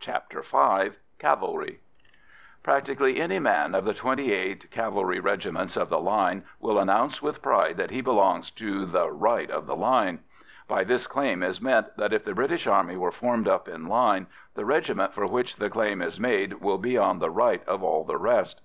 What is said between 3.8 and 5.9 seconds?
the twenty eight cavalry regiments of